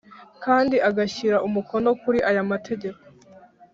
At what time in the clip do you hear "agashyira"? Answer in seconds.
0.89-1.37